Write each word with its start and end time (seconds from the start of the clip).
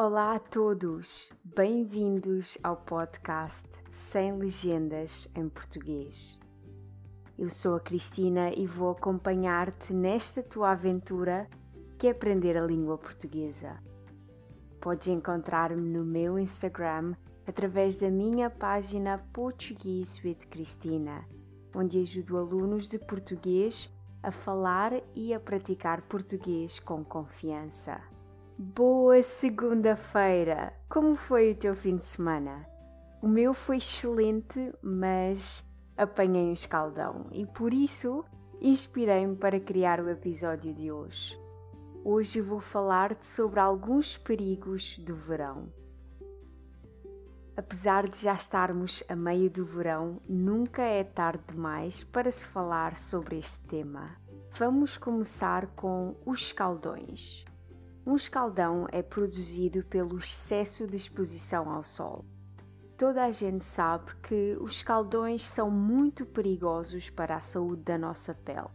Olá 0.00 0.36
a 0.36 0.38
todos, 0.38 1.28
bem-vindos 1.42 2.56
ao 2.62 2.76
podcast 2.76 3.66
Sem 3.90 4.32
Legendas 4.38 5.28
em 5.34 5.48
Português. 5.48 6.38
Eu 7.36 7.50
sou 7.50 7.74
a 7.74 7.80
Cristina 7.80 8.52
e 8.56 8.64
vou 8.64 8.90
acompanhar-te 8.90 9.92
nesta 9.92 10.40
tua 10.40 10.70
aventura 10.70 11.50
que 11.98 12.06
é 12.06 12.12
aprender 12.12 12.56
a 12.56 12.64
língua 12.64 12.96
portuguesa. 12.96 13.82
Podes 14.80 15.08
encontrar-me 15.08 15.90
no 15.90 16.04
meu 16.04 16.38
Instagram 16.38 17.16
através 17.44 17.98
da 17.98 18.08
minha 18.08 18.48
página 18.48 19.18
Português 19.32 20.22
with 20.22 20.46
Cristina, 20.48 21.26
onde 21.74 22.00
ajudo 22.00 22.38
alunos 22.38 22.88
de 22.88 23.00
português 23.00 23.92
a 24.22 24.30
falar 24.30 24.92
e 25.16 25.34
a 25.34 25.40
praticar 25.40 26.02
português 26.02 26.78
com 26.78 27.04
confiança. 27.04 28.00
Boa 28.60 29.22
segunda-feira! 29.22 30.74
Como 30.88 31.14
foi 31.14 31.52
o 31.52 31.54
teu 31.54 31.76
fim 31.76 31.94
de 31.94 32.04
semana? 32.04 32.66
O 33.22 33.28
meu 33.28 33.54
foi 33.54 33.76
excelente, 33.76 34.74
mas 34.82 35.64
apanhei 35.96 36.42
um 36.42 36.52
escaldão 36.52 37.28
e 37.30 37.46
por 37.46 37.72
isso 37.72 38.24
inspirei-me 38.60 39.36
para 39.36 39.60
criar 39.60 40.00
o 40.00 40.10
episódio 40.10 40.74
de 40.74 40.90
hoje. 40.90 41.40
Hoje 42.04 42.40
vou 42.40 42.58
falar-te 42.58 43.28
sobre 43.28 43.60
alguns 43.60 44.18
perigos 44.18 44.98
do 44.98 45.14
verão. 45.14 45.72
Apesar 47.56 48.08
de 48.08 48.18
já 48.18 48.34
estarmos 48.34 49.04
a 49.08 49.14
meio 49.14 49.48
do 49.48 49.64
verão, 49.64 50.20
nunca 50.28 50.82
é 50.82 51.04
tarde 51.04 51.44
demais 51.46 52.02
para 52.02 52.28
se 52.28 52.48
falar 52.48 52.96
sobre 52.96 53.38
este 53.38 53.64
tema. 53.68 54.16
Vamos 54.50 54.98
começar 54.98 55.68
com 55.76 56.16
os 56.26 56.40
escaldões. 56.40 57.46
Um 58.08 58.16
escaldão 58.16 58.86
é 58.90 59.02
produzido 59.02 59.84
pelo 59.84 60.16
excesso 60.16 60.86
de 60.86 60.96
exposição 60.96 61.70
ao 61.70 61.84
sol. 61.84 62.24
Toda 62.96 63.22
a 63.22 63.30
gente 63.30 63.66
sabe 63.66 64.16
que 64.22 64.56
os 64.62 64.76
escaldões 64.76 65.44
são 65.44 65.70
muito 65.70 66.24
perigosos 66.24 67.10
para 67.10 67.36
a 67.36 67.40
saúde 67.40 67.82
da 67.82 67.98
nossa 67.98 68.32
pele. 68.32 68.70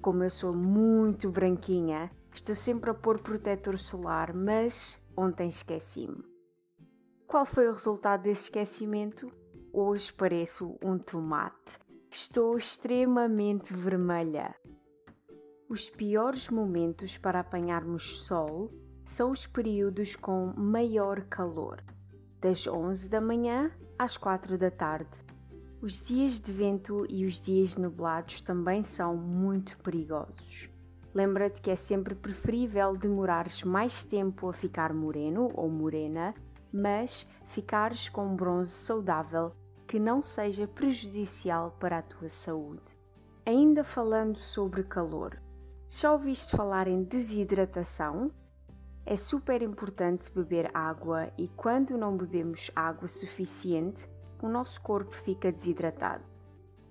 Como 0.00 0.22
eu 0.22 0.30
sou 0.30 0.54
muito 0.54 1.28
branquinha, 1.28 2.08
estou 2.32 2.54
sempre 2.54 2.88
a 2.88 2.94
pôr 2.94 3.18
protetor 3.18 3.76
solar, 3.76 4.32
mas 4.32 5.04
ontem 5.16 5.48
esqueci-me. 5.48 6.22
Qual 7.26 7.44
foi 7.44 7.68
o 7.68 7.72
resultado 7.72 8.22
desse 8.22 8.44
esquecimento? 8.44 9.28
Hoje 9.72 10.12
pareço 10.12 10.78
um 10.80 10.96
tomate. 10.96 11.80
Estou 12.08 12.56
extremamente 12.56 13.74
vermelha. 13.74 14.54
Os 15.68 15.90
piores 15.90 16.48
momentos 16.48 17.18
para 17.18 17.40
apanharmos 17.40 18.20
sol 18.20 18.70
são 19.02 19.32
os 19.32 19.48
períodos 19.48 20.14
com 20.14 20.52
maior 20.56 21.22
calor, 21.22 21.82
das 22.40 22.68
11 22.68 23.08
da 23.08 23.20
manhã 23.20 23.72
às 23.98 24.16
4 24.16 24.56
da 24.56 24.70
tarde. 24.70 25.24
Os 25.82 26.06
dias 26.06 26.38
de 26.38 26.52
vento 26.52 27.04
e 27.10 27.24
os 27.24 27.40
dias 27.40 27.74
nublados 27.74 28.40
também 28.40 28.84
são 28.84 29.16
muito 29.16 29.76
perigosos. 29.78 30.70
Lembra-te 31.12 31.60
que 31.60 31.72
é 31.72 31.76
sempre 31.76 32.14
preferível 32.14 32.96
demorares 32.96 33.64
mais 33.64 34.04
tempo 34.04 34.48
a 34.48 34.52
ficar 34.52 34.94
moreno 34.94 35.50
ou 35.52 35.68
morena, 35.68 36.32
mas 36.72 37.28
ficares 37.44 38.08
com 38.08 38.24
um 38.24 38.36
bronze 38.36 38.70
saudável 38.70 39.50
que 39.84 39.98
não 39.98 40.22
seja 40.22 40.68
prejudicial 40.68 41.76
para 41.80 41.98
a 41.98 42.02
tua 42.02 42.28
saúde. 42.28 42.96
Ainda 43.44 43.82
falando 43.82 44.38
sobre 44.38 44.84
calor, 44.84 45.40
já 45.88 46.12
ouviste 46.12 46.56
falar 46.56 46.88
em 46.88 47.04
desidratação? 47.04 48.32
É 49.04 49.14
super 49.16 49.62
importante 49.62 50.32
beber 50.32 50.68
água 50.74 51.30
e 51.38 51.46
quando 51.46 51.96
não 51.96 52.16
bebemos 52.16 52.72
água 52.74 53.06
suficiente, 53.06 54.08
o 54.42 54.48
nosso 54.48 54.80
corpo 54.80 55.14
fica 55.14 55.52
desidratado. 55.52 56.24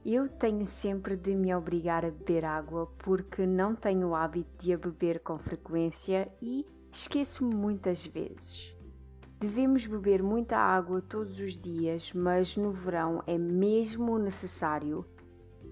Eu 0.05 0.29
tenho 0.29 0.65
sempre 0.65 1.17
de 1.17 1.35
me 1.35 1.53
obrigar 1.53 2.05
a 2.05 2.11
beber 2.11 2.45
água 2.45 2.87
porque 2.99 3.45
não 3.45 3.75
tenho 3.75 4.09
o 4.09 4.15
hábito 4.15 4.65
de 4.65 4.71
a 4.71 4.77
beber 4.77 5.19
com 5.19 5.37
frequência 5.37 6.31
e 6.41 6.65
esqueço-me 6.89 7.53
muitas 7.53 8.05
vezes. 8.05 8.73
Devemos 9.37 9.85
beber 9.85 10.23
muita 10.23 10.57
água 10.57 11.01
todos 11.01 11.39
os 11.41 11.59
dias, 11.59 12.13
mas 12.13 12.55
no 12.55 12.71
verão 12.71 13.21
é 13.27 13.37
mesmo 13.37 14.17
necessário 14.17 15.05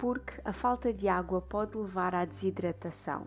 porque 0.04 0.34
a 0.44 0.52
falta 0.52 0.92
de 0.92 1.08
água 1.08 1.42
pode 1.42 1.78
levar 1.78 2.14
à 2.14 2.26
desidratação. 2.26 3.26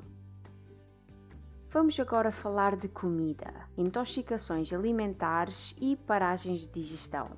Vamos 1.71 1.99
agora 1.99 2.31
falar 2.31 2.77
de 2.77 2.87
comida, 2.87 3.51
intoxicações 3.79 4.71
alimentares 4.75 5.75
e 5.81 5.97
paragens 5.97 6.67
de 6.67 6.75
digestão. 6.75 7.31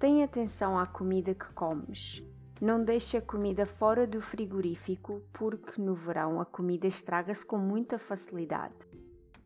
Tenha 0.00 0.24
atenção 0.24 0.76
à 0.76 0.84
comida 0.84 1.32
que 1.32 1.46
comes. 1.52 2.24
Não 2.60 2.82
deixe 2.82 3.16
a 3.16 3.22
comida 3.22 3.64
fora 3.66 4.04
do 4.04 4.20
frigorífico, 4.20 5.22
porque 5.32 5.80
no 5.80 5.94
verão 5.94 6.40
a 6.40 6.44
comida 6.44 6.88
estraga-se 6.88 7.46
com 7.46 7.58
muita 7.58 8.00
facilidade. 8.00 8.74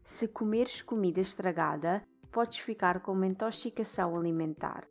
Se 0.02 0.28
comeres 0.28 0.80
comida 0.80 1.20
estragada, 1.20 2.02
podes 2.32 2.60
ficar 2.60 3.00
com 3.00 3.12
uma 3.12 3.26
intoxicação 3.26 4.16
alimentar. 4.16 4.89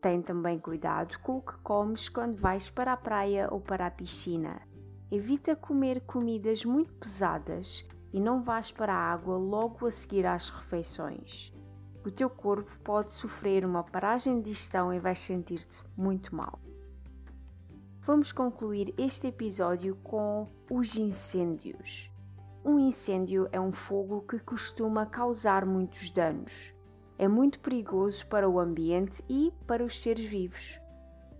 Tem 0.00 0.22
também 0.22 0.58
cuidado 0.58 1.18
com 1.18 1.36
o 1.36 1.42
que 1.42 1.58
comes 1.58 2.08
quando 2.08 2.36
vais 2.36 2.70
para 2.70 2.94
a 2.94 2.96
praia 2.96 3.48
ou 3.50 3.60
para 3.60 3.86
a 3.86 3.90
piscina. 3.90 4.62
Evita 5.10 5.54
comer 5.54 6.00
comidas 6.06 6.64
muito 6.64 6.94
pesadas 6.94 7.86
e 8.10 8.18
não 8.18 8.42
vás 8.42 8.72
para 8.72 8.94
a 8.94 9.12
água 9.12 9.36
logo 9.36 9.86
a 9.86 9.90
seguir 9.90 10.24
às 10.24 10.48
refeições. 10.48 11.52
O 12.02 12.10
teu 12.10 12.30
corpo 12.30 12.70
pode 12.82 13.12
sofrer 13.12 13.62
uma 13.62 13.82
paragem 13.82 14.36
de 14.38 14.46
digestão 14.46 14.90
e 14.90 14.98
vais 14.98 15.20
sentir-te 15.20 15.82
muito 15.94 16.34
mal. 16.34 16.58
Vamos 18.00 18.32
concluir 18.32 18.94
este 18.96 19.26
episódio 19.26 19.96
com 19.96 20.48
os 20.70 20.96
incêndios. 20.96 22.10
Um 22.64 22.78
incêndio 22.78 23.50
é 23.52 23.60
um 23.60 23.70
fogo 23.70 24.22
que 24.22 24.38
costuma 24.38 25.04
causar 25.04 25.66
muitos 25.66 26.10
danos 26.10 26.74
é 27.20 27.28
muito 27.28 27.60
perigoso 27.60 28.26
para 28.28 28.48
o 28.48 28.58
ambiente 28.58 29.22
e 29.28 29.52
para 29.66 29.84
os 29.84 30.00
seres 30.00 30.26
vivos. 30.26 30.80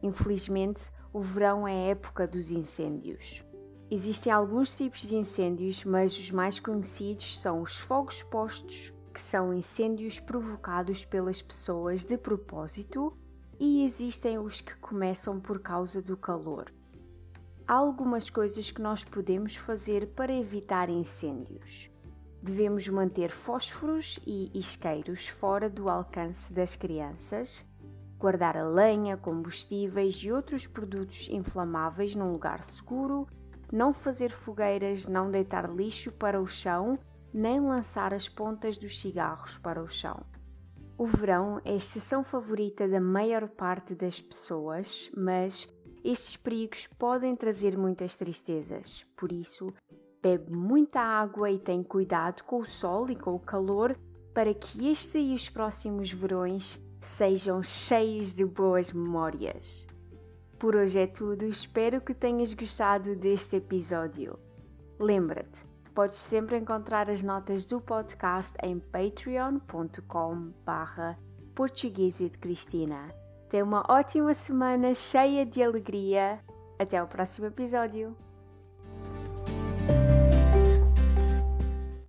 Infelizmente, 0.03 0.93
o 1.11 1.23
verão 1.23 1.67
é 1.67 1.73
a 1.73 1.91
época 1.93 2.29
dos 2.29 2.51
incêndios. 2.51 3.43
Existem 3.91 4.31
alguns 4.31 4.77
tipos 4.77 5.01
de 5.09 5.17
incêndios, 5.17 5.83
mas 5.87 6.19
os 6.19 6.31
mais 6.31 6.61
conhecidos 6.61 7.41
são 7.41 7.63
os 7.63 7.79
fogos 7.79 8.23
postos, 8.25 8.93
que 9.11 9.23
são 9.23 9.55
incêndios 9.55 10.21
provocados 10.21 11.07
pelas 11.07 11.41
pessoas 11.41 12.05
de 12.05 12.19
propósito, 12.19 13.17
e 13.59 13.83
existem 13.83 14.39
os 14.39 14.61
que 14.61 14.77
começam 14.81 15.41
por 15.41 15.61
causa 15.61 16.03
do 16.03 16.15
calor. 16.15 16.71
Há 17.67 17.73
algumas 17.73 18.29
coisas 18.29 18.71
que 18.71 18.83
nós 18.83 19.03
podemos 19.03 19.57
fazer 19.57 20.09
para 20.09 20.35
evitar 20.35 20.91
incêndios. 20.91 21.91
Devemos 22.43 22.89
manter 22.89 23.31
fósforos 23.31 24.19
e 24.27 24.51
isqueiros 24.59 25.29
fora 25.29 25.69
do 25.69 25.91
alcance 25.91 26.53
das 26.53 26.75
crianças, 26.75 27.67
guardar 28.19 28.57
a 28.57 28.67
lenha, 28.67 29.17
combustíveis 29.17 30.17
e 30.17 30.33
outros 30.33 30.67
produtos 30.67 31.29
inflamáveis 31.31 32.15
num 32.15 32.33
lugar 32.33 32.65
seguro, 32.65 33.27
não 33.73 33.93
fazer 33.93 34.31
fogueiras, 34.31 35.07
não 35.07 35.31
deitar 35.31 35.71
lixo 35.71 36.11
para 36.13 36.41
o 36.41 36.47
chão, 36.47 36.99
nem 37.33 37.61
lançar 37.61 38.13
as 38.13 38.29
pontas 38.29 38.77
dos 38.77 39.01
cigarros 39.01 39.59
para 39.59 39.83
o 39.83 39.89
chão. 39.89 40.25
O 40.99 41.07
verão 41.07 41.61
é 41.65 41.73
a 41.73 41.77
estação 41.77 42.23
favorita 42.23 42.87
da 42.87 43.01
maior 43.01 43.49
parte 43.49 43.95
das 43.95 44.21
pessoas, 44.21 45.11
mas 45.17 45.67
estes 46.05 46.37
perigos 46.37 46.87
podem 46.99 47.35
trazer 47.37 47.77
muitas 47.79 48.17
tristezas. 48.17 49.07
Por 49.17 49.33
isso, 49.33 49.73
bebe 50.23 50.53
muita 50.53 51.01
água 51.01 51.51
e 51.51 51.59
tem 51.59 51.83
cuidado 51.83 52.43
com 52.45 52.61
o 52.61 52.67
sol 52.67 53.11
e 53.11 53.17
com 53.17 53.35
o 53.35 53.41
calor 53.41 53.97
para 54.35 54.55
que 54.55 54.89
este 54.89 55.19
e 55.19 55.35
os 55.35 55.49
próximos 55.49 56.13
verões 56.13 56.83
sejam 57.01 57.63
cheios 57.63 58.35
de 58.35 58.45
boas 58.45 58.93
memórias. 58.93 59.87
Por 60.59 60.77
hoje 60.77 60.99
é 60.99 61.07
tudo, 61.07 61.45
espero 61.45 62.01
que 62.01 62.15
tenhas 62.15 62.53
gostado 62.53 63.17
deste 63.17 63.57
episódio. 63.57 64.39
Lembra-te, 64.99 65.65
podes 65.95 66.19
sempre 66.19 66.59
encontrar 66.59 67.09
as 67.09 67.23
notas 67.23 67.65
do 67.65 67.81
podcast 67.81 68.55
em 68.63 68.79
patreon.com 68.79 70.53
barra 70.65 71.19
with 71.59 72.39
Cristina. 72.41 73.15
Tenha 73.49 73.65
uma 73.65 73.85
ótima 73.89 74.33
semana 74.33 74.95
cheia 74.95 75.45
de 75.45 75.63
alegria. 75.63 76.41
Até 76.79 77.03
o 77.03 77.07
próximo 77.07 77.47
episódio. 77.47 78.17